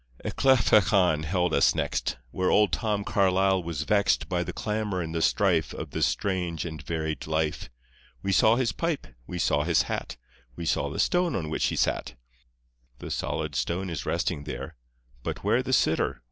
[0.25, 5.21] Ecclefechan held us next, Where old Tom Carlyle was vexed By the clamour and the
[5.21, 7.69] strife Of this strange and varied life.
[8.23, 10.17] We saw his pipe, we saw his hat,
[10.55, 12.15] We saw the stone on which he sat.
[12.97, 14.75] The solid stone is resting there,
[15.21, 16.19] But where the sitter?